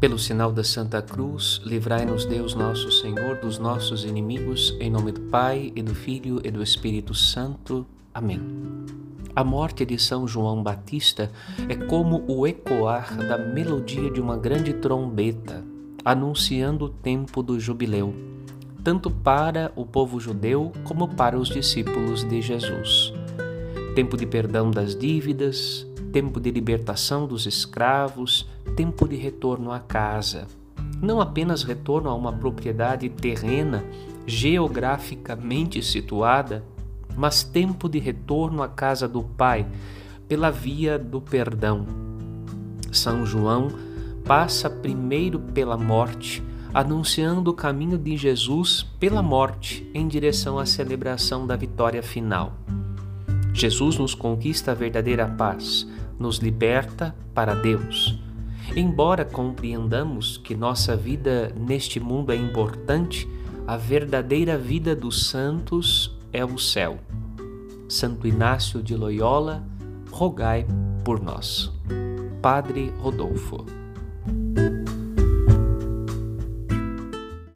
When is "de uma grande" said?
14.08-14.72